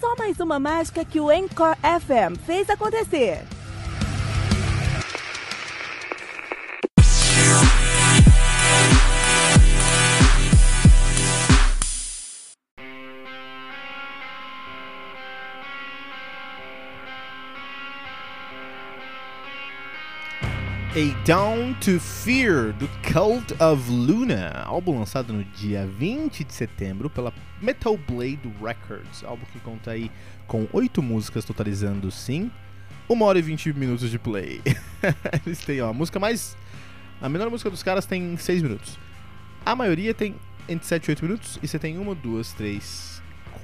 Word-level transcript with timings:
Só 0.00 0.14
mais 0.16 0.40
uma 0.40 0.58
mágica 0.58 1.04
que 1.04 1.20
o 1.20 1.30
Encore 1.30 1.76
FM 1.82 2.38
fez 2.44 2.68
acontecer. 2.68 3.53
A 20.96 21.24
Down 21.24 21.74
to 21.80 21.98
Fear, 21.98 22.72
do 22.74 22.88
Cult 23.12 23.52
of 23.60 23.90
Luna, 23.90 24.62
álbum 24.64 25.00
lançado 25.00 25.32
no 25.32 25.42
dia 25.42 25.84
20 25.88 26.44
de 26.44 26.54
setembro 26.54 27.10
pela 27.10 27.34
Metal 27.60 27.98
Blade 27.98 28.48
Records, 28.62 29.24
álbum 29.24 29.44
que 29.52 29.58
conta 29.58 29.90
aí 29.90 30.08
com 30.46 30.68
oito 30.72 31.02
músicas, 31.02 31.44
totalizando 31.44 32.12
sim 32.12 32.48
1 33.10 33.22
hora 33.22 33.40
e 33.40 33.42
20 33.42 33.72
minutos 33.72 34.08
de 34.08 34.20
play. 34.20 34.60
Eles 35.44 35.64
têm, 35.64 35.80
ó, 35.80 35.88
a 35.88 35.92
música 35.92 36.20
mais. 36.20 36.56
A 37.20 37.28
menor 37.28 37.50
música 37.50 37.68
dos 37.68 37.82
caras 37.82 38.06
tem 38.06 38.36
6 38.36 38.62
minutos. 38.62 38.96
A 39.66 39.74
maioria 39.74 40.14
tem 40.14 40.36
entre 40.68 40.86
7 40.86 41.06
e 41.06 41.10
8 41.10 41.24
minutos, 41.24 41.58
e 41.60 41.66
você 41.66 41.76
tem 41.76 41.98
uma, 41.98 42.14
duas, 42.14 42.52
três, 42.52 43.13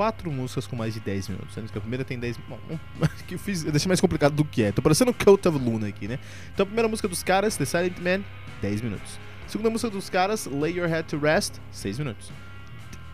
quatro 0.00 0.32
músicas 0.32 0.66
com 0.66 0.76
mais 0.76 0.94
de 0.94 1.00
10 1.00 1.28
minutos. 1.28 1.52
Sendo 1.52 1.70
que 1.70 1.76
a 1.76 1.80
primeira 1.82 2.02
tem 2.02 2.18
10. 2.18 2.38
Bom, 2.48 2.58
que 3.28 3.34
eu 3.34 3.38
fiz. 3.38 3.66
Eu 3.66 3.70
deixei 3.70 3.86
mais 3.86 4.00
complicado 4.00 4.32
do 4.32 4.46
que 4.46 4.62
é. 4.62 4.72
Tô 4.72 4.80
parecendo 4.80 5.12
Cult 5.12 5.46
of 5.46 5.58
Luna 5.58 5.88
aqui, 5.88 6.08
né? 6.08 6.18
Então 6.54 6.64
a 6.64 6.66
primeira 6.66 6.88
música 6.88 7.06
dos 7.06 7.22
caras, 7.22 7.54
The 7.58 7.66
Silent 7.66 7.98
Man, 7.98 8.24
10 8.62 8.80
minutos. 8.80 9.18
Segunda 9.46 9.68
música 9.68 9.90
dos 9.90 10.08
caras, 10.08 10.46
Lay 10.46 10.78
Your 10.78 10.88
Head 10.88 11.06
to 11.08 11.18
Rest, 11.18 11.60
6 11.70 11.98
minutos. 11.98 12.32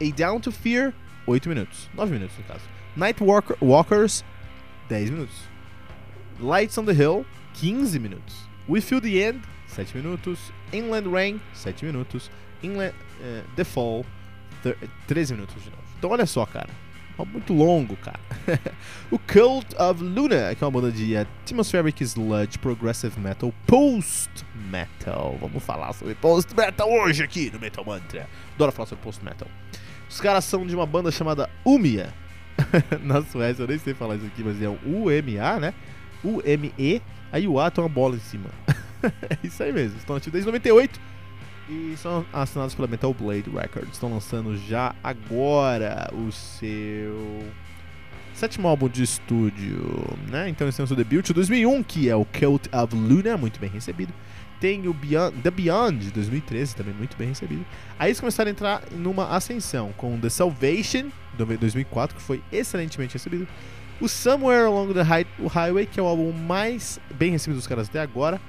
A 0.01 0.17
Down 0.17 0.39
to 0.39 0.53
Fear, 0.53 0.95
8 1.27 1.49
minutos. 1.49 1.91
9 1.93 2.13
minutos 2.13 2.39
no 2.39 2.45
caso. 2.45 2.63
Night 2.95 3.21
Walker, 3.21 3.57
Walkers, 3.61 4.25
10 4.89 5.11
minutos. 5.11 5.35
Lights 6.39 6.79
on 6.79 6.85
the 6.85 6.95
Hill, 6.95 7.27
15 7.55 7.99
minutos. 7.99 8.49
We 8.69 8.81
Feel 8.81 9.01
the 9.01 9.19
End, 9.25 9.43
7 9.67 9.93
minutos. 9.93 10.53
Inland 10.73 11.09
Rain, 11.09 11.41
7 11.53 11.85
minutos. 11.85 12.31
Inland, 12.63 12.95
eh, 13.25 13.43
the 13.57 13.65
Fall, 13.65 14.07
13 15.07 15.35
minutos 15.35 15.63
de 15.63 15.71
novo. 15.71 15.83
Então 15.99 16.11
olha 16.11 16.27
só, 16.27 16.45
cara. 16.47 16.71
É 17.19 17.25
muito 17.25 17.55
longo, 17.55 17.97
cara. 17.97 18.21
o 19.11 19.19
Cult 19.19 19.75
of 19.79 20.03
Luna, 20.03 20.55
que 20.55 20.63
é 20.63 20.67
uma 20.67 20.71
banda 20.71 20.93
de 20.93 21.17
atmospheric 21.17 22.05
sludge, 22.05 22.59
progressive 22.59 23.19
metal, 23.19 23.55
post-metal. 23.67 25.39
Vamos 25.41 25.63
falar 25.63 25.95
sobre 25.95 26.15
post-metal 26.15 26.91
hoje 26.91 27.23
aqui 27.23 27.51
no 27.51 27.59
Metal 27.59 27.85
Mantra. 27.85 28.29
Adoro 28.55 28.71
falar 28.71 28.87
sobre 28.87 29.03
post-metal. 29.03 29.49
Os 30.11 30.21
caras 30.21 30.45
são 30.45 30.67
de 30.67 30.75
uma 30.75 30.85
banda 30.85 31.11
chamada 31.11 31.49
Umia. 31.65 32.13
Na 33.03 33.23
Suécia, 33.23 33.63
eu 33.63 33.69
nem 33.69 33.79
sei 33.79 33.95
falar 33.95 34.17
isso 34.17 34.27
aqui, 34.27 34.45
mas 34.45 34.61
é 34.61 34.69
o 34.69 34.79
U-M-A, 34.85 35.59
né? 35.59 35.75
U-M-E. 36.23 37.03
Aí 37.33 37.49
o 37.49 37.59
A 37.59 37.71
tem 37.71 37.83
uma 37.83 37.89
bola 37.89 38.17
em 38.17 38.21
cima. 38.21 38.51
é 39.03 39.39
isso 39.43 39.63
aí 39.63 39.73
mesmo. 39.73 39.99
Estão 39.99 40.17
ativos 40.17 40.33
desde 40.33 40.47
98. 40.47 41.01
E 41.69 41.97
são 41.97 42.25
assinados 42.33 42.75
pela 42.75 42.87
Metal 42.87 43.13
Blade 43.13 43.51
Records. 43.51 43.93
Estão 43.93 44.13
lançando 44.13 44.57
já 44.57 44.95
agora 45.03 46.09
o 46.13 46.31
seu 46.31 47.43
sétimo 48.35 48.69
álbum 48.69 48.89
de 48.89 49.03
estúdio, 49.03 50.17
né? 50.29 50.49
Então 50.49 50.67
eles 50.67 50.77
têm 50.77 50.85
o 50.85 50.87
seu 50.87 50.97
debut 50.97 51.27
de 51.27 51.33
2001, 51.33 51.83
que 51.83 52.09
é 52.09 52.15
o 52.15 52.25
Cult 52.25 52.69
of 52.73 52.95
Luna, 52.95 53.37
muito 53.37 53.59
bem 53.59 53.71
recebido. 53.71 54.13
Tem 54.61 54.87
o 54.87 54.95
Beyond, 54.95 55.39
The 55.43 55.51
Beyond, 55.51 56.05
de 56.05 56.11
2013, 56.13 56.77
também 56.77 56.95
muito 56.95 57.17
bem 57.17 57.29
recebido. 57.29 57.65
Aí 57.99 58.09
eles 58.09 58.21
começaram 58.21 58.49
a 58.49 58.53
entrar 58.53 58.83
numa 58.93 59.35
ascensão 59.35 59.93
com 59.97 60.19
The 60.21 60.29
Salvation, 60.29 61.11
de 61.37 61.57
2004, 61.57 62.17
que 62.17 62.23
foi 62.23 62.43
excelentemente 62.53 63.15
recebido. 63.15 63.49
O 64.01 64.09
Somewhere 64.09 64.67
Along 64.67 64.95
the 64.95 65.03
Highway, 65.03 65.87
que 65.87 65.99
é 65.99 66.03
o 66.03 66.07
álbum 66.07 66.31
mais 66.33 67.01
bem 67.15 67.33
recebido 67.33 67.57
dos 67.57 67.67
caras 67.67 67.89
até 67.89 68.01
agora, 68.01 68.41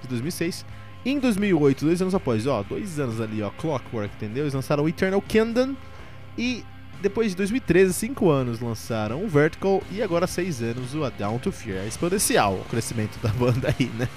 de 0.00 0.08
2006. 0.08 0.64
Em 1.04 1.18
2008, 1.18 1.84
dois 1.84 2.00
anos 2.00 2.14
após, 2.14 2.46
ó, 2.46 2.62
dois 2.62 2.98
anos 2.98 3.20
ali, 3.20 3.42
ó, 3.42 3.50
Clockwork, 3.50 4.14
entendeu? 4.16 4.44
Eles 4.44 4.54
lançaram 4.54 4.88
Eternal 4.88 5.20
Kingdom 5.20 5.74
e 6.38 6.64
depois 7.02 7.32
de 7.32 7.36
2013, 7.36 7.92
cinco 7.92 8.30
anos, 8.30 8.60
lançaram 8.60 9.22
o 9.22 9.28
Vertical 9.28 9.82
e 9.92 10.02
agora 10.02 10.26
seis 10.26 10.62
anos 10.62 10.94
o 10.94 11.04
A 11.04 11.10
Down 11.10 11.38
to 11.38 11.52
Fear. 11.52 11.84
É 11.84 11.86
exponencial 11.86 12.54
o 12.54 12.64
crescimento 12.64 13.18
da 13.22 13.28
banda 13.28 13.74
aí, 13.78 13.90
né? 13.98 14.08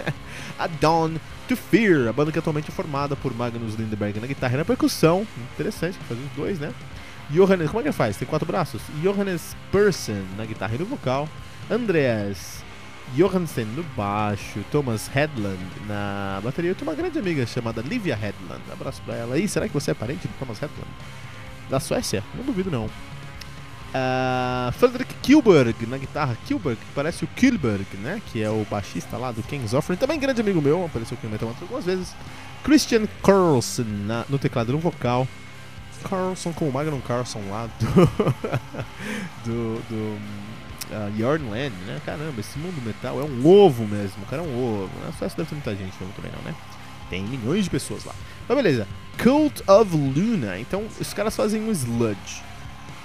A 0.58 0.68
Dawn 0.68 1.16
to 1.50 1.58
Fear, 1.58 2.08
a 2.08 2.14
banda 2.14 2.32
que 2.32 2.40
atualmente 2.40 2.70
é 2.70 2.72
formada 2.72 3.14
por 3.18 3.36
Magnus 3.36 3.76
Lindberg 3.76 4.22
na 4.22 4.28
guitarra 4.28 4.54
e 4.54 4.58
na 4.58 4.66
percussão. 4.66 5.28
Interessante, 5.54 5.98
faz 6.08 6.18
os 6.18 6.32
dois, 6.32 6.60
né? 6.60 6.74
Johannes, 7.30 7.70
como 7.70 7.82
é 7.82 7.84
que 7.84 7.92
faz? 7.92 8.16
Tem 8.16 8.26
quatro 8.26 8.48
braços? 8.48 8.82
Johannes 9.02 9.54
Persson 9.70 10.24
na 10.38 10.46
guitarra 10.46 10.76
e 10.76 10.80
no 10.80 10.86
vocal. 10.86 11.28
Andreas 11.70 12.64
Johansen 13.16 13.66
no 13.66 13.84
baixo, 13.96 14.60
Thomas 14.72 15.08
Headland 15.08 15.58
na 15.88 16.40
bateria. 16.44 16.72
Eu 16.72 16.76
tenho 16.76 16.90
uma 16.90 16.96
grande 16.96 17.18
amiga 17.18 17.46
chamada 17.46 17.82
Livia 17.82 18.16
Headland. 18.16 18.62
Um 18.70 18.74
abraço 18.74 19.02
pra 19.06 19.16
ela. 19.16 19.38
E 19.40 19.48
será 19.48 19.68
que 19.68 19.74
você 19.74 19.92
é 19.92 19.94
parente 19.94 20.28
do 20.28 20.34
Thomas 20.40 20.60
Headland? 20.60 20.90
Da 21.70 21.80
Suécia? 21.80 22.24
Não 22.36 22.44
duvido 22.44 22.70
não. 22.72 22.90
Ah, 23.94 24.72
Frederick 24.78 25.14
Kilberg 25.22 25.86
na 25.88 25.98
guitarra. 25.98 26.38
Kilberg, 26.46 26.78
parece 26.94 27.24
o 27.24 27.28
Kilberg, 27.28 27.86
né? 27.98 28.22
Que 28.32 28.44
é 28.44 28.50
o 28.50 28.66
baixista 28.70 29.18
lá 29.18 29.32
do 29.32 29.42
King's 29.44 29.74
Offering. 29.74 29.98
Também 29.98 30.20
grande 30.20 30.42
amigo 30.42 30.62
meu, 30.62 30.86
apareceu 30.86 31.18
aqui 31.18 31.26
no 31.26 31.32
Metal 31.32 31.48
Mantra 31.48 31.64
algumas 31.64 31.86
vezes. 31.86 32.14
Christian 32.64 33.08
Carlson 33.24 33.86
na- 34.06 34.26
no 34.30 34.38
teclado 34.38 34.74
no 34.74 34.80
vocal. 34.80 35.28
Carlson 36.08 36.54
com 36.54 36.68
o 36.70 36.72
Magnum 36.72 37.02
Carlson 37.02 37.42
lá 37.50 37.68
do. 37.80 37.88
do. 39.50 39.82
do 39.90 40.20
uh, 40.92 41.20
Yarnland, 41.20 41.74
né? 41.86 42.02
Caramba, 42.06 42.40
esse 42.40 42.58
mundo 42.58 42.82
metal 42.86 43.20
é 43.20 43.24
um 43.24 43.46
ovo 43.46 43.86
mesmo. 43.86 44.24
O 44.24 44.26
cara 44.26 44.42
é 44.42 44.46
um 44.46 44.84
ovo. 44.84 44.92
Na 45.06 45.12
Suécia 45.14 45.38
deve 45.38 45.50
ter 45.50 45.56
muita 45.56 45.76
gente, 45.76 45.96
não 46.02 46.10
também 46.12 46.32
não, 46.32 46.42
né? 46.44 46.56
Tem 47.10 47.24
milhões 47.24 47.64
de 47.64 47.70
pessoas 47.70 48.04
lá. 48.04 48.14
Mas 48.48 48.58
beleza. 48.58 48.88
Cult 49.22 49.64
of 49.68 49.96
Luna. 49.96 50.60
Então, 50.60 50.86
os 51.00 51.14
caras 51.14 51.36
fazem 51.36 51.62
um 51.62 51.72
sludge. 51.72 52.44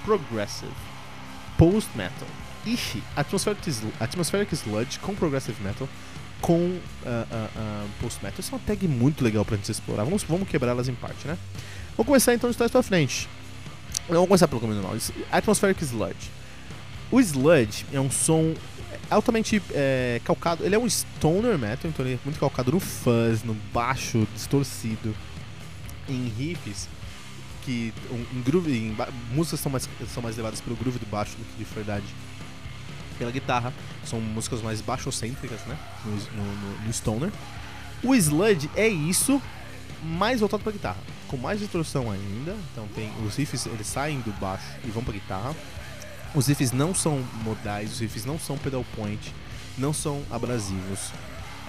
Progressive. 0.05 0.73
Post-metal. 1.57 2.29
Ixi, 2.65 3.03
atmospheric, 3.17 3.71
atmospheric 3.99 4.55
sludge 4.55 4.99
com 4.99 5.15
progressive 5.15 5.61
metal. 5.63 5.89
Com 6.41 6.79
ah, 7.07 7.27
ah, 7.31 7.49
ah, 7.57 7.87
post-metal. 8.01 8.41
Isso 8.41 8.53
é 8.53 8.59
uma 8.59 8.65
tag 8.65 8.89
muito 8.89 9.23
legal 9.23 9.45
pra 9.45 9.57
gente 9.57 9.71
explorar. 9.71 10.05
Vamos, 10.05 10.25
vamos 10.25 10.49
quebrar 10.49 10.73
elas 10.73 10.89
em 10.89 10.95
parte, 10.95 11.27
né? 11.27 11.39
Vamos 11.97 12.07
começar 12.07 12.35
então 12.35 12.51
de 12.51 12.57
trás 12.57 12.71
pra 12.71 12.83
frente. 12.83 13.29
Vamos 14.09 14.27
começar 14.27 14.49
pelo 14.49 14.61
caminho 14.61 14.81
normal. 14.81 14.99
Atmospheric 15.31 15.83
sludge. 15.85 16.42
O 17.13 17.21
sludge 17.21 17.85
é 17.93 18.01
um 18.01 18.11
som 18.11 18.55
altamente 19.11 19.63
é, 19.71 20.21
calcado. 20.25 20.65
Ele 20.65 20.75
é 20.75 20.79
um 20.79 20.89
stoner 20.89 21.59
metal, 21.59 21.91
então 21.91 22.05
ele 22.05 22.15
é 22.15 22.19
muito 22.25 22.41
calcado 22.41 22.73
no 22.73 22.81
fuzz, 22.81 23.45
no 23.45 23.55
baixo 23.73 24.27
distorcido, 24.35 25.15
em 26.09 26.29
riffs 26.29 26.89
que 27.65 27.93
um, 28.11 28.39
um 28.39 28.43
groove, 28.43 28.73
em 28.73 28.97
músicas 29.33 29.61
são 29.61 29.71
mais 29.71 29.89
são 30.13 30.23
mais 30.23 30.37
levadas 30.37 30.61
pelo 30.61 30.75
groove 30.75 30.99
do 30.99 31.07
baixo 31.07 31.37
do 31.37 31.45
que 31.45 31.65
de 31.65 31.75
verdade 31.75 32.07
pela 33.19 33.31
guitarra. 33.31 33.73
São 34.05 34.21
músicas 34.21 34.63
mais 34.63 34.81
baixocêntricas, 34.81 35.61
né? 35.67 35.79
No, 36.05 36.17
no, 36.17 36.87
no 36.87 36.93
Stoner. 36.93 37.31
O 38.03 38.15
sludge 38.15 38.69
é 38.75 38.89
isso, 38.89 39.41
mais 40.03 40.41
voltado 40.41 40.63
pra 40.63 40.73
guitarra. 40.73 40.99
Com 41.29 41.37
mais 41.37 41.61
distorção 41.61 42.11
ainda. 42.11 42.57
Então 42.73 42.89
tem. 42.95 43.13
Os 43.25 43.37
riffs 43.37 43.67
eles 43.67 43.87
saem 43.87 44.21
do 44.21 44.33
baixo 44.41 44.67
e 44.85 44.91
vão 44.91 45.05
pra 45.05 45.13
guitarra. 45.13 45.55
Os 46.35 46.47
riffs 46.47 46.73
não 46.73 46.95
são 46.95 47.23
modais, 47.45 47.93
os 47.93 48.01
riffs 48.01 48.25
não 48.25 48.39
são 48.39 48.57
pedal 48.57 48.85
point, 48.97 49.35
não 49.77 49.93
são 49.93 50.23
abrasivos. 50.31 51.11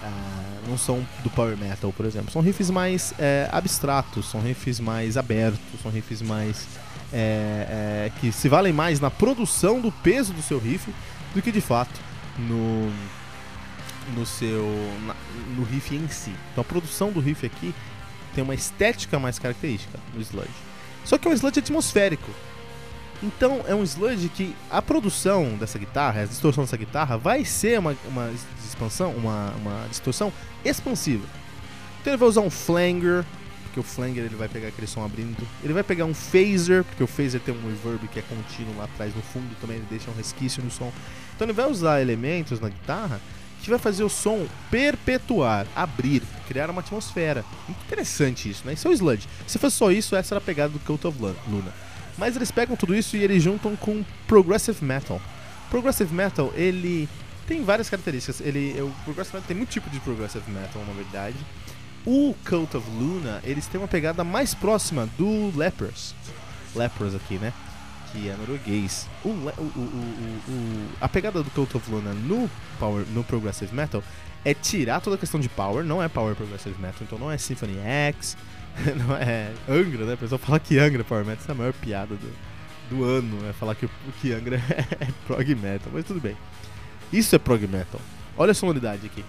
Uh, 0.02 0.68
não 0.68 0.76
são 0.76 1.06
do 1.22 1.30
power 1.30 1.56
metal, 1.56 1.92
por 1.92 2.04
exemplo. 2.04 2.30
São 2.30 2.42
riffs 2.42 2.68
mais 2.68 3.14
é, 3.18 3.48
abstratos, 3.50 4.28
são 4.30 4.40
riffs 4.40 4.78
mais 4.78 5.16
abertos, 5.16 5.80
são 5.82 5.90
riffs 5.90 6.20
mais 6.20 6.66
é, 7.12 8.08
é, 8.10 8.12
que 8.20 8.32
se 8.32 8.48
valem 8.48 8.72
mais 8.72 9.00
na 9.00 9.10
produção 9.10 9.80
do 9.80 9.90
peso 9.90 10.32
do 10.32 10.42
seu 10.42 10.58
riff 10.58 10.92
do 11.34 11.40
que 11.40 11.52
de 11.52 11.60
fato 11.60 12.00
no 12.38 12.92
no 14.14 14.26
seu 14.26 14.66
na, 15.06 15.14
no 15.56 15.64
riff 15.64 15.94
em 15.94 16.08
si. 16.08 16.34
Então 16.52 16.62
a 16.62 16.64
produção 16.64 17.10
do 17.10 17.20
riff 17.20 17.46
aqui 17.46 17.74
tem 18.34 18.44
uma 18.44 18.54
estética 18.54 19.18
mais 19.18 19.38
característica 19.38 19.98
no 20.12 20.20
sludge. 20.20 20.50
Só 21.04 21.16
que 21.16 21.28
é 21.28 21.30
um 21.30 21.34
sludge 21.34 21.60
atmosférico. 21.60 22.30
Então 23.24 23.64
é 23.66 23.74
um 23.74 23.82
sludge 23.82 24.28
que 24.28 24.54
a 24.70 24.82
produção 24.82 25.56
dessa 25.56 25.78
guitarra, 25.78 26.22
a 26.22 26.26
distorção 26.26 26.62
dessa 26.64 26.76
guitarra, 26.76 27.16
vai 27.16 27.42
ser 27.42 27.78
uma, 27.78 27.96
uma 28.06 28.30
expansão, 28.62 29.12
uma, 29.12 29.50
uma 29.62 29.86
distorção 29.88 30.30
expansiva. 30.62 31.26
Então 32.00 32.12
ele 32.12 32.18
vai 32.18 32.28
usar 32.28 32.42
um 32.42 32.50
flanger, 32.50 33.24
porque 33.62 33.80
o 33.80 33.82
flanger 33.82 34.24
ele 34.24 34.36
vai 34.36 34.46
pegar 34.46 34.68
aquele 34.68 34.86
som 34.86 35.02
abrindo. 35.02 35.42
Ele 35.62 35.72
vai 35.72 35.82
pegar 35.82 36.04
um 36.04 36.12
phaser, 36.12 36.84
porque 36.84 37.02
o 37.02 37.06
phaser 37.06 37.40
tem 37.40 37.54
um 37.54 37.66
reverb 37.66 38.06
que 38.08 38.18
é 38.18 38.22
contínuo 38.22 38.76
lá 38.76 38.84
atrás 38.84 39.14
no 39.14 39.22
fundo 39.22 39.56
também, 39.58 39.78
ele 39.78 39.86
deixa 39.88 40.10
um 40.10 40.14
resquício 40.14 40.62
no 40.62 40.70
som. 40.70 40.92
Então 41.34 41.46
ele 41.46 41.54
vai 41.54 41.66
usar 41.66 42.02
elementos 42.02 42.60
na 42.60 42.68
guitarra 42.68 43.22
que 43.62 43.70
vai 43.70 43.78
fazer 43.78 44.04
o 44.04 44.10
som 44.10 44.46
perpetuar, 44.70 45.66
abrir, 45.74 46.22
criar 46.46 46.68
uma 46.68 46.82
atmosfera. 46.82 47.42
Interessante 47.66 48.50
isso, 48.50 48.66
né? 48.66 48.74
Isso 48.74 48.86
é 48.86 48.90
o 48.90 48.92
sludge. 48.92 49.26
Se 49.46 49.58
fosse 49.58 49.76
só 49.76 49.90
isso, 49.90 50.14
essa 50.14 50.34
era 50.34 50.38
a 50.38 50.44
pegada 50.44 50.74
do 50.74 50.78
Cult 50.80 51.06
of 51.06 51.18
Luna. 51.48 51.72
Mas 52.16 52.36
eles 52.36 52.50
pegam 52.50 52.76
tudo 52.76 52.94
isso 52.94 53.16
e 53.16 53.22
eles 53.22 53.42
juntam 53.42 53.74
com 53.76 54.04
progressive 54.26 54.84
metal. 54.84 55.20
Progressive 55.70 56.14
metal, 56.14 56.52
ele 56.54 57.08
tem 57.46 57.64
várias 57.64 57.90
características. 57.90 58.40
Ele, 58.40 58.80
o 58.80 58.90
progressive 59.04 59.36
metal 59.36 59.48
tem 59.48 59.56
muito 59.56 59.70
tipo 59.70 59.90
de 59.90 60.00
progressive 60.00 60.48
metal, 60.50 60.82
na 60.86 60.92
verdade. 60.92 61.36
O 62.06 62.34
Cult 62.46 62.76
of 62.76 62.88
Luna, 62.90 63.40
eles 63.44 63.66
têm 63.66 63.80
uma 63.80 63.88
pegada 63.88 64.22
mais 64.22 64.54
próxima 64.54 65.08
do 65.18 65.56
Lepers. 65.56 66.14
Lepers 66.74 67.14
aqui, 67.14 67.38
né? 67.38 67.52
Que 68.12 68.28
é 68.28 68.36
norueguês. 68.36 69.08
O, 69.24 69.30
o, 69.30 70.42
o, 70.48 70.88
a 71.00 71.08
pegada 71.08 71.42
do 71.42 71.50
Cult 71.50 71.76
of 71.76 71.90
Luna 71.90 72.12
no, 72.12 72.48
power, 72.78 73.04
no 73.12 73.24
Progressive 73.24 73.74
Metal 73.74 74.02
é 74.44 74.52
tirar 74.52 75.00
toda 75.00 75.16
a 75.16 75.18
questão 75.18 75.40
de 75.40 75.48
power, 75.48 75.84
não 75.84 76.02
é 76.02 76.08
Power 76.08 76.34
Progressive 76.34 76.80
Metal, 76.80 77.00
então 77.02 77.18
não 77.18 77.30
é 77.30 77.38
Symphony 77.38 77.78
X, 77.78 78.36
não 79.06 79.16
é 79.16 79.50
Angra, 79.68 80.04
né? 80.04 80.14
A 80.14 80.16
pessoa 80.16 80.38
fala 80.38 80.60
que 80.60 80.78
Angra 80.78 81.00
é 81.00 81.04
Power 81.04 81.24
Metal, 81.24 81.42
essa 81.42 81.52
é 81.52 81.54
a 81.54 81.58
maior 81.58 81.72
piada 81.72 82.14
do, 82.14 82.32
do 82.90 83.04
ano, 83.04 83.48
é 83.48 83.52
falar 83.52 83.74
que, 83.74 83.88
que 84.20 84.32
Angra 84.32 84.56
é 85.00 85.08
Prog 85.26 85.54
Metal, 85.54 85.90
mas 85.92 86.04
tudo 86.04 86.20
bem. 86.20 86.36
Isso 87.12 87.34
é 87.34 87.38
Prog 87.38 87.66
Metal. 87.66 88.00
Olha 88.36 88.50
a 88.50 88.54
sonoridade 88.54 89.06
aqui. 89.06 89.24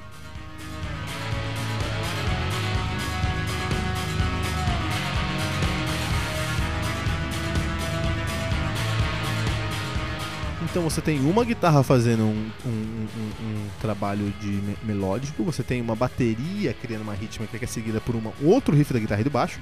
Então 10.76 10.84
você 10.84 11.00
tem 11.00 11.22
uma 11.22 11.46
guitarra 11.46 11.82
fazendo 11.84 12.24
um, 12.24 12.52
um, 12.66 12.70
um, 12.70 13.46
um 13.46 13.70
trabalho 13.80 14.30
de 14.42 14.48
me 14.50 14.78
melódico, 14.84 15.42
você 15.42 15.64
tem 15.64 15.82
uma 15.82 15.96
bateria 15.96 16.74
criando 16.74 17.04
uma 17.04 17.14
rítmica 17.14 17.58
que 17.58 17.64
é 17.64 17.68
seguida 17.68 18.02
por 18.02 18.14
um 18.14 18.22
outro 18.44 18.76
riff 18.76 18.92
da 18.92 19.00
guitarra 19.00 19.22
e 19.22 19.24
do 19.24 19.30
baixo, 19.30 19.58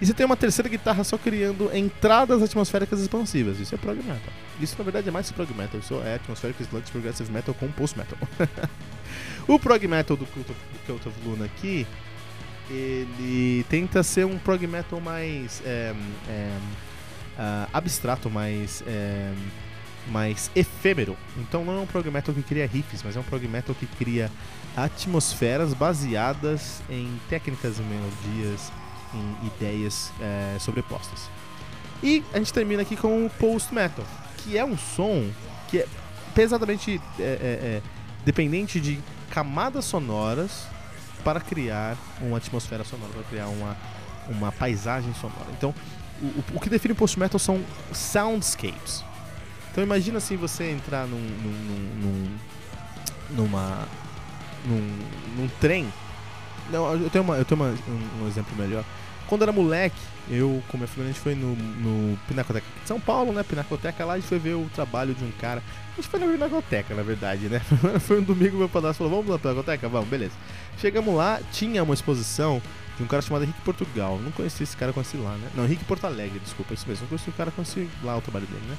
e 0.00 0.06
você 0.06 0.14
tem 0.14 0.24
uma 0.24 0.38
terceira 0.38 0.66
guitarra 0.66 1.04
só 1.04 1.18
criando 1.18 1.70
entradas 1.76 2.42
atmosféricas 2.42 2.98
expansivas. 2.98 3.60
Isso 3.60 3.74
é 3.74 3.76
prog 3.76 3.98
metal. 3.98 4.32
Isso 4.58 4.74
na 4.78 4.84
verdade 4.84 5.06
é 5.06 5.12
mais 5.12 5.30
prog 5.30 5.52
metal, 5.52 5.78
isso 5.78 6.00
é 6.02 6.14
atmospheric 6.14 6.62
sludge 6.62 6.90
progressive 6.90 7.30
metal 7.30 7.52
com 7.52 7.70
post 7.70 7.98
metal. 7.98 8.16
o 9.46 9.58
prog 9.58 9.86
metal 9.86 10.16
do 10.16 10.24
Cult, 10.24 10.50
of, 10.50 10.60
do 10.72 10.78
Cult 10.86 11.08
of 11.08 11.28
Luna 11.28 11.44
aqui, 11.44 11.86
ele 12.70 13.66
tenta 13.68 14.02
ser 14.02 14.24
um 14.24 14.38
prog 14.38 14.66
metal 14.66 14.98
mais 14.98 15.60
é, 15.66 15.94
é, 16.26 16.56
uh, 17.38 17.68
abstrato, 17.70 18.30
mais 18.30 18.82
é, 18.86 19.30
mais 20.08 20.50
efêmero. 20.54 21.16
Então 21.36 21.64
não 21.64 21.78
é 21.78 21.80
um 21.80 21.86
prog 21.86 22.08
metal 22.10 22.34
que 22.34 22.42
cria 22.42 22.66
riffs, 22.66 23.02
mas 23.02 23.16
é 23.16 23.20
um 23.20 23.22
prog 23.22 23.46
metal 23.48 23.74
que 23.74 23.86
cria 23.86 24.30
atmosferas 24.76 25.72
baseadas 25.72 26.82
em 26.90 27.18
técnicas 27.28 27.78
e 27.78 27.82
melodias, 27.82 28.72
em 29.14 29.46
ideias 29.46 30.12
é, 30.20 30.56
sobrepostas. 30.58 31.28
E 32.02 32.22
a 32.32 32.38
gente 32.38 32.52
termina 32.52 32.82
aqui 32.82 32.96
com 32.96 33.24
o 33.26 33.30
post 33.30 33.72
metal, 33.72 34.04
que 34.38 34.58
é 34.58 34.64
um 34.64 34.76
som 34.76 35.30
que 35.68 35.78
é 35.78 35.88
pesadamente 36.34 37.00
é, 37.18 37.22
é, 37.22 37.26
é 37.26 37.82
dependente 38.24 38.80
de 38.80 38.98
camadas 39.30 39.84
sonoras 39.84 40.66
para 41.22 41.40
criar 41.40 41.96
uma 42.20 42.36
atmosfera 42.36 42.84
sonora, 42.84 43.12
para 43.12 43.22
criar 43.24 43.46
uma, 43.46 43.76
uma 44.28 44.52
paisagem 44.52 45.14
sonora. 45.14 45.46
Então, 45.56 45.74
o, 46.20 46.56
o 46.56 46.60
que 46.60 46.68
define 46.68 46.92
o 46.92 46.96
post 46.96 47.18
metal 47.18 47.38
são 47.38 47.62
soundscapes 47.92 49.02
então 49.74 49.82
imagina 49.82 50.18
assim 50.18 50.36
você 50.36 50.70
entrar 50.70 51.04
num, 51.04 51.18
num, 51.18 51.50
num 52.00 52.38
numa 53.30 53.88
num, 54.64 54.96
num, 55.36 55.48
trem. 55.60 55.92
Não, 56.70 56.92
eu 56.92 57.10
tenho, 57.10 57.24
uma, 57.24 57.36
eu 57.36 57.44
tenho 57.44 57.60
uma, 57.60 57.70
um, 57.88 58.22
um, 58.22 58.28
exemplo 58.28 58.56
melhor. 58.56 58.84
Quando 59.26 59.42
era 59.42 59.50
moleque, 59.50 59.98
eu 60.30 60.62
com 60.68 60.78
minha 60.78 60.86
família 60.86 61.10
a 61.10 61.12
gente 61.12 61.20
foi 61.20 61.34
no, 61.34 61.56
no 61.56 62.16
Pinacoteca 62.28 62.64
de 62.82 62.86
São 62.86 63.00
Paulo, 63.00 63.32
né? 63.32 63.42
Pinacoteca 63.42 64.04
lá, 64.04 64.12
a 64.12 64.16
gente 64.16 64.28
foi 64.28 64.38
ver 64.38 64.54
o 64.54 64.70
trabalho 64.72 65.12
de 65.12 65.24
um 65.24 65.32
cara. 65.40 65.60
A 65.92 65.96
gente 65.96 66.08
foi 66.08 66.20
na 66.20 66.26
Pinacoteca, 66.28 66.94
na 66.94 67.02
verdade, 67.02 67.48
né? 67.48 67.60
foi 67.98 68.20
um 68.20 68.22
domingo, 68.22 68.56
meu 68.56 68.68
padrasto 68.68 68.98
falou: 68.98 69.16
Vamos 69.16 69.28
lá 69.28 69.40
Pinacoteca? 69.40 69.88
Vamos, 69.88 70.08
beleza. 70.08 70.34
Chegamos 70.78 71.12
lá, 71.16 71.40
tinha 71.50 71.82
uma 71.82 71.94
exposição 71.94 72.62
de 72.96 73.02
um 73.02 73.08
cara 73.08 73.22
chamado 73.22 73.42
Henrique 73.42 73.60
Portugal. 73.62 74.20
Não 74.22 74.30
conheci 74.30 74.62
esse 74.62 74.76
cara, 74.76 74.92
conheci 74.92 75.16
lá, 75.16 75.32
né? 75.32 75.50
Não, 75.52 75.64
Henrique 75.64 75.84
Porto 75.84 76.04
Alegre, 76.04 76.38
desculpa, 76.38 76.74
isso 76.74 76.86
mesmo. 76.86 77.02
Não 77.02 77.08
conheci 77.08 77.28
o 77.28 77.32
cara, 77.32 77.50
conheci 77.50 77.90
lá 78.04 78.16
o 78.16 78.20
trabalho 78.20 78.46
dele, 78.46 78.62
né? 78.68 78.76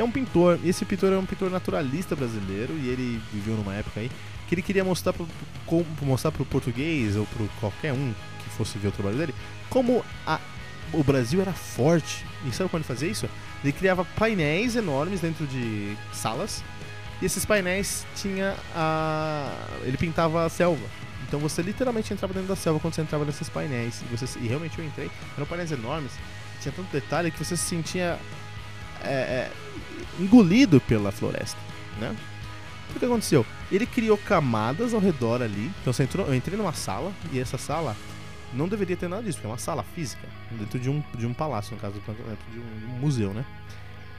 É 0.00 0.04
um 0.04 0.10
pintor. 0.10 0.58
Esse 0.64 0.84
pintor 0.84 1.12
é 1.12 1.18
um 1.18 1.26
pintor 1.26 1.50
naturalista 1.50 2.16
brasileiro 2.16 2.74
e 2.74 2.88
ele 2.88 3.20
viveu 3.32 3.54
numa 3.56 3.74
época 3.74 4.00
aí 4.00 4.10
que 4.48 4.54
ele 4.54 4.62
queria 4.62 4.84
mostrar 4.84 5.12
pro, 5.12 5.28
mostrar 6.02 6.32
pro 6.32 6.44
português 6.44 7.16
ou 7.16 7.24
pro 7.26 7.48
qualquer 7.60 7.92
um 7.92 8.12
que 8.42 8.50
fosse 8.50 8.78
ver 8.78 8.88
o 8.88 8.92
trabalho 8.92 9.16
dele 9.16 9.34
como 9.68 10.04
a, 10.26 10.40
o 10.92 11.04
Brasil 11.04 11.40
era 11.40 11.52
forte. 11.52 12.26
E 12.44 12.52
sabe 12.52 12.68
quando 12.68 12.82
ele 12.82 12.88
fazia 12.88 13.08
isso? 13.08 13.28
Ele 13.62 13.72
criava 13.72 14.04
painéis 14.04 14.74
enormes 14.74 15.20
dentro 15.20 15.46
de 15.46 15.96
salas 16.12 16.64
e 17.22 17.26
esses 17.26 17.44
painéis 17.44 18.06
tinha 18.16 18.56
a 18.74 19.52
ele 19.82 19.96
pintava 19.96 20.44
a 20.44 20.48
selva. 20.48 20.84
Então 21.28 21.38
você 21.38 21.62
literalmente 21.62 22.12
entrava 22.12 22.34
dentro 22.34 22.48
da 22.48 22.56
selva 22.56 22.80
quando 22.80 22.94
você 22.94 23.02
entrava 23.02 23.24
nesses 23.24 23.48
painéis. 23.48 24.02
E, 24.10 24.16
você, 24.16 24.38
e 24.40 24.48
realmente 24.48 24.78
eu 24.78 24.84
entrei. 24.84 25.10
Eram 25.36 25.46
painéis 25.46 25.70
enormes, 25.70 26.12
tinha 26.60 26.72
tanto 26.72 26.90
detalhe 26.90 27.30
que 27.30 27.38
você 27.38 27.56
se 27.56 27.64
sentia 27.64 28.18
é, 29.04 29.12
é, 29.12 29.50
engolido 30.18 30.80
pela 30.80 31.10
floresta, 31.10 31.58
né? 31.98 32.14
O 32.94 32.98
que 32.98 33.04
aconteceu? 33.04 33.46
Ele 33.70 33.86
criou 33.86 34.18
camadas 34.18 34.92
ao 34.92 35.00
redor 35.00 35.42
ali. 35.42 35.70
Então 35.80 35.92
você 35.92 36.02
entrou, 36.02 36.26
eu 36.26 36.34
entrei 36.34 36.56
numa 36.58 36.72
sala 36.72 37.12
e 37.32 37.38
essa 37.38 37.56
sala 37.56 37.96
não 38.52 38.68
deveria 38.68 38.96
ter 38.96 39.08
nada 39.08 39.22
disso, 39.22 39.38
porque 39.38 39.46
é 39.46 39.50
uma 39.50 39.58
sala 39.58 39.82
física, 39.94 40.26
dentro 40.50 40.78
de 40.78 40.90
um, 40.90 41.02
de 41.14 41.26
um 41.26 41.32
palácio, 41.32 41.74
no 41.74 41.80
caso, 41.80 41.94
dentro 41.94 42.14
de 42.52 42.58
um, 42.58 42.98
museu, 42.98 43.32
né? 43.32 43.44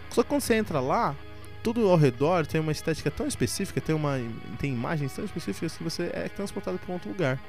Só 0.09 0.23
que 0.23 0.29
quando 0.29 0.41
você 0.41 0.55
entra 0.55 0.79
lá, 0.79 1.15
tudo 1.63 1.89
ao 1.89 1.97
redor 1.97 2.45
tem 2.45 2.59
uma 2.61 2.71
estética 2.71 3.11
tão 3.11 3.27
específica, 3.27 3.81
tem, 3.81 3.93
uma, 3.93 4.19
tem 4.57 4.73
imagens 4.73 5.13
tão 5.13 5.25
específicas 5.25 5.75
que 5.75 5.83
você 5.83 6.03
é 6.13 6.29
transportado 6.29 6.77
para 6.77 6.89
um 6.89 6.93
outro 6.93 7.09
lugar. 7.09 7.39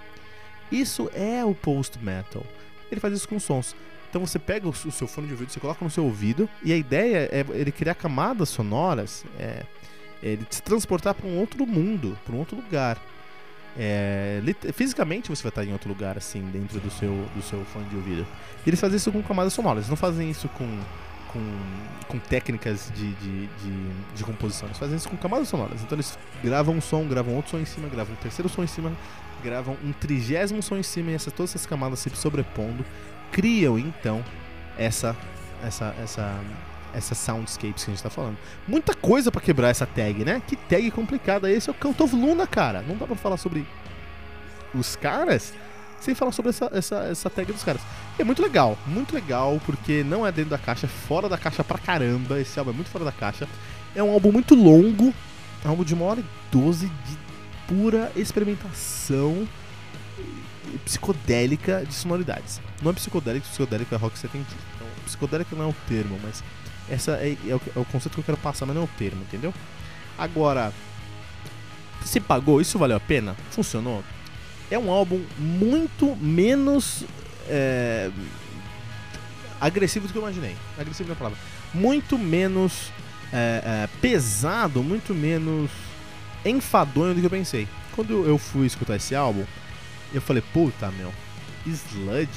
Isso 0.71 1.11
é 1.15 1.45
o 1.45 1.55
post-metal. 1.55 2.45
Ele 2.91 3.01
faz 3.01 3.15
isso 3.15 3.29
com 3.29 3.39
sons. 3.39 3.77
Então 4.13 4.27
você 4.27 4.39
pega 4.39 4.69
o, 4.69 4.75
seu 4.75 5.09
fone 5.09 5.27
de 5.27 5.33
ouvido, 5.33 5.51
você 5.51 5.59
coloca 5.59 5.83
no 5.83 5.91
seu 5.91 6.05
ouvido, 6.05 6.47
e 6.63 6.71
a 6.71 6.77
ideia 6.77 7.31
é 7.33 7.47
ele 7.55 7.73
criar 7.73 7.95
camadas 7.95 8.51
sonoras, 8.51 9.25
é, 9.39 9.63
ele 10.23 10.47
se 10.51 10.61
transportar 10.61 11.15
para 11.15 11.27
um 11.27 11.39
outro 11.39 11.67
mundo, 11.67 12.19
para 12.23 12.35
um 12.35 12.39
outro 12.39 12.55
lugar. 12.55 12.99
É, 13.75 14.39
fisicamente 14.75 15.31
você 15.31 15.43
vai 15.43 15.49
estar 15.49 15.65
em 15.65 15.73
outro 15.73 15.89
lugar, 15.89 16.19
assim, 16.19 16.43
dentro 16.53 16.79
do 16.79 16.91
seu, 16.91 17.27
do 17.35 17.41
seu 17.41 17.65
fone 17.65 17.87
de 17.87 17.97
ouvido. 17.97 18.27
E 18.67 18.69
eles 18.69 18.79
fazem 18.79 18.99
isso 18.99 19.11
com 19.11 19.23
camadas 19.23 19.55
sonoras, 19.55 19.85
eles 19.85 19.89
não 19.89 19.97
fazem 19.97 20.31
isso 20.31 20.47
com, 20.51 20.69
com, 21.33 21.41
com 22.07 22.19
técnicas 22.19 22.93
de, 22.95 23.15
de, 23.15 23.47
de, 23.47 23.89
de, 24.15 24.25
composição, 24.25 24.69
eles 24.69 24.77
fazem 24.77 24.95
isso 24.95 25.09
com 25.09 25.17
camadas 25.17 25.49
sonoras. 25.49 25.81
Então 25.81 25.97
eles 25.97 26.19
gravam 26.45 26.75
um 26.75 26.83
som, 26.83 27.09
gravam 27.09 27.35
outro 27.35 27.53
som 27.53 27.59
em 27.59 27.65
cima, 27.65 27.89
gravam 27.89 28.13
um 28.13 28.19
terceiro 28.19 28.51
som 28.51 28.63
em 28.63 28.67
cima, 28.67 28.93
gravam 29.43 29.75
um 29.83 29.91
trigésimo 29.91 30.63
som 30.63 30.77
em 30.77 30.83
cima 30.83 31.13
e 31.13 31.15
essas, 31.15 31.33
todas 31.33 31.53
essas 31.53 31.65
camadas 31.65 31.99
se 32.01 32.11
sobrepondo 32.11 32.85
criam 33.33 33.79
então 33.79 34.25
essa 34.79 35.17
essa 35.65 35.95
essa 36.01 36.41
essas 36.95 37.17
soundscapes 37.17 37.85
que 37.85 37.91
a 37.91 37.95
gente 37.95 38.03
tá 38.03 38.11
falando. 38.11 38.37
Muita 38.69 38.95
coisa 38.95 39.33
para 39.33 39.41
quebrar 39.41 39.71
essa 39.71 39.87
tag, 39.87 40.25
né? 40.25 40.43
Que 40.47 40.57
tag 40.57 40.91
complicada. 40.91 41.51
Esse 41.51 41.71
é 41.71 41.73
o 41.73 41.75
Count 41.75 42.03
of 42.03 42.15
Luna, 42.15 42.47
cara. 42.47 42.83
Não 42.83 42.97
dá 42.97 43.07
pra 43.07 43.17
falar 43.17 43.39
sobre 43.39 43.67
os 44.75 44.95
caras 44.95 45.55
sem 46.03 46.15
falar 46.17 46.33
sobre 46.33 46.51
essa, 46.51 46.69
essa, 46.73 46.97
essa 47.05 47.31
tag 47.31 47.53
dos 47.53 47.63
caras. 47.63 47.81
E 48.19 48.23
é 48.23 48.25
muito 48.25 48.43
legal, 48.43 48.77
muito 48.87 49.15
legal, 49.15 49.61
porque 49.65 50.03
não 50.03 50.27
é 50.27 50.33
dentro 50.33 50.51
da 50.51 50.59
caixa, 50.59 50.87
é 50.87 50.89
fora 50.89 51.29
da 51.29 51.39
caixa 51.39 51.63
pra 51.63 51.79
caramba. 51.79 52.41
Esse 52.41 52.59
álbum 52.59 52.73
é 52.73 52.75
muito 52.75 52.91
fora 52.91 53.05
da 53.05 53.13
caixa. 53.13 53.49
É 53.95 54.03
um 54.03 54.11
álbum 54.11 54.33
muito 54.33 54.55
longo, 54.55 55.15
é 55.65 55.69
um 55.69 55.71
álbum 55.71 55.85
de 55.85 55.95
uma 55.95 56.05
hora 56.05 56.21
e 56.21 56.25
doze 56.51 56.87
de 56.87 57.19
pura 57.69 58.11
experimentação 58.17 59.47
psicodélica 60.85 61.85
de 61.87 61.95
sonoridades. 61.95 62.61
Não 62.83 62.91
é 62.91 62.95
psicodélico, 62.95 63.47
psicodélico 63.47 63.95
é 63.95 63.99
rock 63.99 64.19
setentista. 64.19 64.57
Então, 64.77 64.87
psicodélico 65.05 65.57
não 65.57 65.67
é 65.67 65.69
o 65.69 65.77
termo, 65.89 66.19
mas 66.23 66.43
essa 66.89 67.13
é, 67.13 67.37
é, 67.47 67.55
o, 67.55 67.61
é, 67.77 67.79
o, 67.79 67.85
conceito 67.85 68.15
que 68.15 68.21
eu 68.21 68.25
quero 68.25 68.39
passar, 68.39 68.67
mas 68.67 68.75
não 68.75 68.83
é 68.83 68.85
o 68.85 68.91
termo, 68.99 69.23
entendeu? 69.23 69.53
Agora, 70.19 70.73
se 72.05 72.21
pagou, 72.21 72.61
isso 72.61 72.79
valeu 72.79 72.97
a 72.97 73.01
pena? 73.01 73.37
Funcionou? 73.51 74.03
É 74.71 74.79
um 74.79 74.91
álbum 74.91 75.23
muito 75.39 76.17
menos 76.17 77.05
é, 77.49 78.11
agressivo 79.61 80.07
do 80.07 80.13
que 80.13 80.19
eu 80.19 80.23
imaginei. 80.23 80.57
Agressivo 80.79 81.11
é 81.11 81.13
a 81.13 81.17
palavra. 81.17 81.39
Muito 81.73 82.19
menos 82.19 82.91
é, 83.33 83.63
é, 83.65 83.89
pesado, 84.01 84.83
muito 84.83 85.15
menos 85.15 85.71
enfadonho 86.45 87.15
do 87.15 87.21
que 87.21 87.27
eu 87.27 87.31
pensei. 87.31 87.69
Quando 87.95 88.27
eu 88.27 88.39
fui 88.39 88.67
escutar 88.67 88.97
esse 88.97 89.15
álbum, 89.15 89.45
eu 90.15 90.21
falei, 90.21 90.43
puta 90.53 90.91
meu, 90.93 91.13
Sludge, 91.67 92.31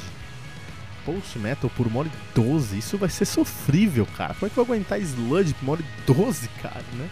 Post 1.06 1.38
Metal 1.38 1.70
por 1.70 1.88
uma 1.88 2.00
hora 2.00 2.10
e 2.10 2.36
12, 2.40 2.78
isso 2.78 2.98
vai 2.98 3.10
ser 3.10 3.26
sofrível, 3.26 4.08
cara. 4.18 4.34
Como 4.34 4.48
é 4.48 4.50
que 4.50 4.58
eu 4.58 4.66
vou 4.66 4.74
aguentar 4.74 5.00
Sludge 5.00 5.54
por 5.54 5.64
uma 5.64 5.72
hora 5.74 5.82
e 5.82 6.12
12, 6.12 6.48
cara, 6.62 6.84
né? 6.94 7.10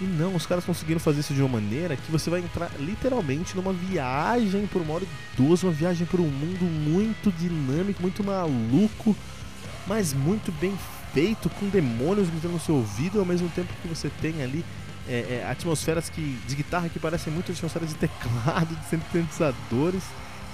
E 0.00 0.04
não, 0.04 0.34
os 0.34 0.46
caras 0.46 0.64
conseguiram 0.64 0.98
fazer 0.98 1.20
isso 1.20 1.32
de 1.32 1.40
uma 1.40 1.60
maneira 1.60 1.96
que 1.96 2.10
você 2.10 2.28
vai 2.28 2.40
entrar 2.40 2.70
literalmente 2.80 3.54
numa 3.54 3.72
viagem 3.72 4.66
por 4.66 4.82
uma 4.82 4.94
hora 4.94 5.04
e 5.04 5.36
12, 5.36 5.64
uma 5.64 5.72
viagem 5.72 6.06
por 6.06 6.18
um 6.18 6.26
mundo 6.26 6.64
muito 6.64 7.30
dinâmico, 7.30 8.02
muito 8.02 8.24
maluco, 8.24 9.16
mas 9.86 10.12
muito 10.12 10.50
bem 10.52 10.76
feito, 11.14 11.48
com 11.50 11.68
demônios 11.68 12.28
gritando 12.28 12.54
no 12.54 12.60
seu 12.60 12.76
ouvido, 12.76 13.20
ao 13.20 13.24
mesmo 13.24 13.48
tempo 13.50 13.72
que 13.80 13.86
você 13.86 14.10
tem 14.20 14.42
ali 14.42 14.64
é, 15.08 15.42
é, 15.42 15.50
atmosferas 15.50 16.08
que, 16.08 16.38
de 16.46 16.54
guitarra 16.54 16.88
que 16.88 16.98
parecem 16.98 17.32
muito 17.32 17.52
atmosferas 17.52 17.88
de 17.90 17.94
teclado, 17.96 18.74
de 18.74 18.84
sintetizadores. 18.88 20.02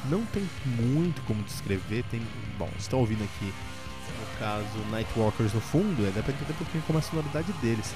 Não 0.08 0.24
tem 0.26 0.48
muito 0.64 1.20
como 1.22 1.42
descrever. 1.42 2.04
Tem, 2.10 2.22
bom, 2.58 2.70
estão 2.78 3.00
ouvindo 3.00 3.24
aqui, 3.24 3.46
no 3.46 4.38
caso, 4.38 4.90
Nightwalkers 4.90 5.52
no 5.52 5.60
fundo, 5.60 6.06
é, 6.06 6.10
pra 6.22 6.32
entender 6.32 6.52
um 6.52 6.56
pouquinho 6.56 6.84
como 6.86 6.98
é 6.98 7.00
a 7.00 7.02
sonoridade 7.02 7.52
deles. 7.54 7.94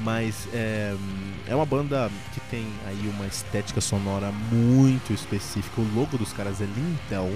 Mas 0.00 0.48
é, 0.52 0.94
é 1.48 1.54
uma 1.54 1.66
banda 1.66 2.10
que 2.32 2.40
tem 2.42 2.66
aí 2.86 3.10
uma 3.14 3.26
estética 3.26 3.80
sonora 3.80 4.30
muito 4.30 5.12
específica. 5.12 5.80
O 5.80 5.94
logo 5.94 6.16
dos 6.16 6.32
caras 6.32 6.60
é 6.60 6.66
lindão. 6.66 7.32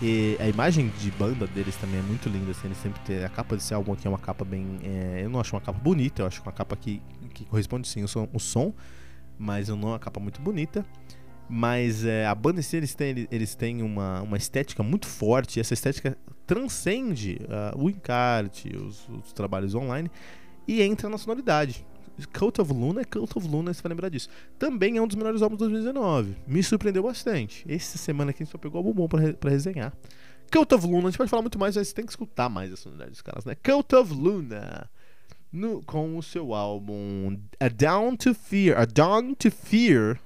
E 0.00 0.36
a 0.40 0.48
imagem 0.48 0.88
de 0.98 1.10
banda 1.12 1.46
deles 1.46 1.76
também 1.76 2.00
é 2.00 2.02
muito 2.02 2.28
linda, 2.28 2.50
assim, 2.50 2.66
eles 2.66 2.78
sempre 2.78 3.00
tem 3.02 3.24
a 3.24 3.28
capa 3.28 3.54
desse 3.54 3.72
álbum 3.72 3.92
aqui 3.92 4.06
é 4.06 4.10
uma 4.10 4.18
capa 4.18 4.44
bem, 4.44 4.80
é, 4.82 5.20
eu 5.22 5.30
não 5.30 5.38
acho 5.38 5.54
uma 5.54 5.60
capa 5.60 5.78
bonita, 5.78 6.22
eu 6.22 6.26
acho 6.26 6.42
uma 6.42 6.50
capa 6.50 6.74
que, 6.76 7.00
que 7.32 7.44
corresponde 7.44 7.86
sim 7.86 8.02
o 8.02 8.08
som, 8.08 8.28
som, 8.38 8.74
mas 9.38 9.68
eu 9.68 9.76
não 9.76 9.88
é 9.88 9.92
uma 9.92 9.98
capa 9.98 10.18
muito 10.18 10.40
bonita. 10.40 10.84
Mas 11.48 12.04
é, 12.04 12.26
a 12.26 12.34
banda 12.34 12.60
em 12.60 12.62
si, 12.62 12.76
eles 12.76 12.94
têm, 12.94 13.28
eles 13.30 13.54
têm 13.54 13.82
uma, 13.82 14.22
uma 14.22 14.36
estética 14.36 14.82
muito 14.82 15.06
forte, 15.06 15.58
e 15.58 15.60
essa 15.60 15.74
estética 15.74 16.16
transcende 16.46 17.38
uh, 17.42 17.78
o 17.82 17.90
encarte, 17.90 18.74
os, 18.74 19.08
os 19.08 19.32
trabalhos 19.32 19.74
online, 19.74 20.10
e 20.66 20.82
entra 20.82 21.08
na 21.08 21.18
sonoridade. 21.18 21.84
Cult 22.32 22.60
of 22.60 22.72
Luna 22.72 23.00
é 23.00 23.04
Cult 23.04 23.36
of 23.36 23.46
Luna, 23.46 23.72
você 23.72 23.82
vai 23.82 23.90
lembrar 23.90 24.08
disso. 24.08 24.28
Também 24.58 24.96
é 24.96 25.02
um 25.02 25.06
dos 25.06 25.16
melhores 25.16 25.42
álbuns 25.42 25.58
de 25.58 25.64
2019. 25.64 26.36
Me 26.46 26.62
surpreendeu 26.62 27.02
bastante. 27.02 27.64
Essa 27.68 27.98
semana 27.98 28.30
aqui 28.30 28.42
a 28.42 28.44
gente 28.44 28.52
só 28.52 28.58
pegou 28.58 28.78
álbum 28.78 28.92
bom 28.92 29.08
pra, 29.08 29.32
pra 29.34 29.50
resenhar. 29.50 29.92
Cult 30.52 30.74
of 30.74 30.86
Luna, 30.86 31.08
a 31.08 31.10
gente 31.10 31.18
pode 31.18 31.30
falar 31.30 31.42
muito 31.42 31.58
mais, 31.58 31.76
mas 31.76 31.92
tem 31.92 32.04
que 32.04 32.12
escutar 32.12 32.48
mais 32.48 32.72
a 32.72 32.76
sonoridade 32.76 33.12
dos 33.12 33.22
caras, 33.22 33.44
né? 33.44 33.54
Cult 33.54 33.94
of 33.94 34.12
Luna. 34.12 34.90
No, 35.52 35.82
com 35.82 36.16
o 36.16 36.22
seu 36.22 36.54
álbum 36.54 37.38
A 37.60 37.68
Down 37.68 38.16
to 38.16 38.34
Fear, 38.34 38.80
A 38.80 38.86
Dawn 38.86 39.34
to 39.34 39.50
Fear 39.50 40.18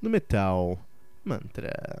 no 0.00 0.08
Metal 0.08 0.78
Mantra. 1.24 2.00